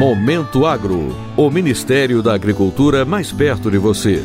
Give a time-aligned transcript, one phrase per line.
[0.00, 4.24] Momento Agro, o Ministério da Agricultura mais perto de você.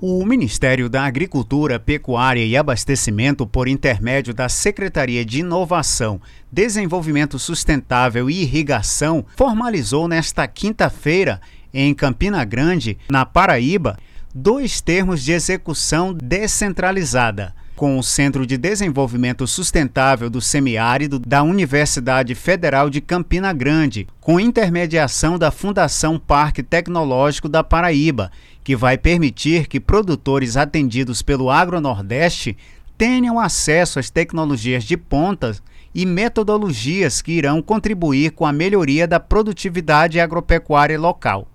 [0.00, 6.20] O Ministério da Agricultura, Pecuária e Abastecimento, por intermédio da Secretaria de Inovação,
[6.52, 11.40] Desenvolvimento Sustentável e Irrigação, formalizou nesta quinta-feira,
[11.74, 13.98] em Campina Grande, na Paraíba,
[14.38, 22.34] dois termos de execução descentralizada com o Centro de Desenvolvimento Sustentável do Semiárido da Universidade
[22.34, 28.30] Federal de Campina Grande, com intermediação da Fundação Parque Tecnológico da Paraíba,
[28.62, 32.58] que vai permitir que produtores atendidos pelo Agronordeste
[32.98, 35.56] tenham acesso às tecnologias de ponta
[35.94, 41.48] e metodologias que irão contribuir com a melhoria da produtividade agropecuária local.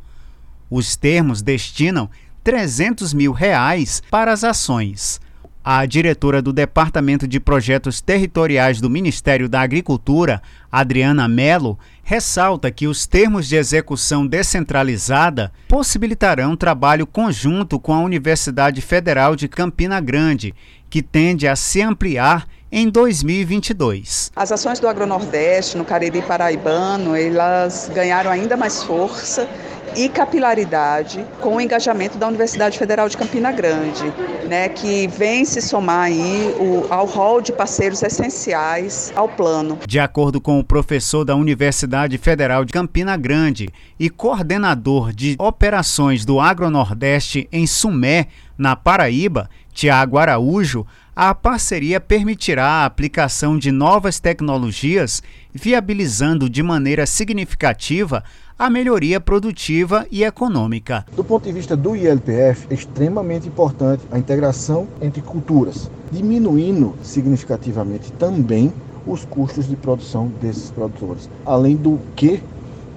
[0.67, 2.09] Os termos destinam
[2.43, 5.19] 300 mil reais para as ações.
[5.63, 12.87] A diretora do Departamento de Projetos Territoriais do Ministério da Agricultura, Adriana Melo, ressalta que
[12.87, 20.51] os termos de execução descentralizada possibilitarão trabalho conjunto com a Universidade Federal de Campina Grande,
[20.89, 24.31] que tende a se ampliar em 2022.
[24.35, 29.47] As ações do Agronordeste no Cariri Paraibano, elas ganharam ainda mais força
[29.95, 34.03] e capilaridade com o engajamento da Universidade Federal de Campina Grande,
[34.47, 39.79] né, que vem se somar aí o, ao rol de parceiros essenciais ao plano.
[39.85, 46.25] De acordo com o professor da Universidade Federal de Campina Grande e coordenador de operações
[46.25, 48.27] do Agronordeste em Sumé,
[48.57, 50.85] na Paraíba, Tiago Araújo,
[51.15, 55.21] a parceria permitirá a aplicação de novas tecnologias,
[55.53, 58.23] viabilizando de maneira significativa
[58.57, 61.05] a melhoria produtiva e econômica.
[61.15, 68.11] Do ponto de vista do ILPF, é extremamente importante a integração entre culturas, diminuindo significativamente
[68.13, 68.71] também
[69.05, 72.41] os custos de produção desses produtores, além do que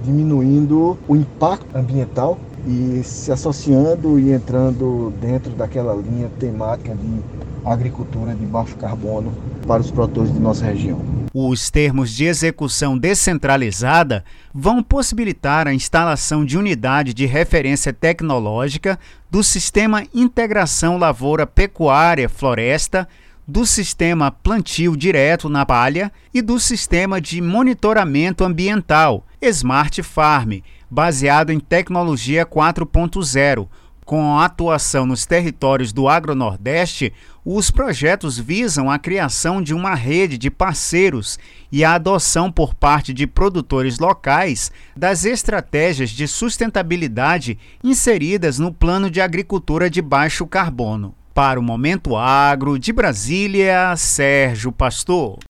[0.04, 7.20] diminuindo o impacto ambiental e se associando e entrando dentro daquela linha temática de
[7.64, 9.32] agricultura de baixo carbono
[9.66, 11.00] para os produtores de nossa região.
[11.32, 18.98] Os termos de execução descentralizada vão possibilitar a instalação de unidade de referência tecnológica
[19.30, 23.08] do Sistema Integração Lavoura Pecuária Floresta,
[23.46, 30.60] do Sistema Plantio Direto na Palha e do Sistema de Monitoramento Ambiental, Smart Farm,
[30.90, 33.68] baseado em tecnologia 4.0
[34.04, 37.12] com a atuação nos territórios do Agronordeste,
[37.44, 41.38] os projetos visam a criação de uma rede de parceiros
[41.72, 49.10] e a adoção por parte de produtores locais das estratégias de sustentabilidade inseridas no Plano
[49.10, 51.14] de Agricultura de Baixo Carbono.
[51.34, 55.40] Para o Momento Agro, de Brasília, Sérgio Pastor.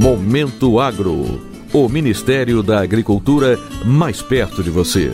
[0.00, 1.42] Momento Agro.
[1.72, 5.12] O Ministério da Agricultura mais perto de você.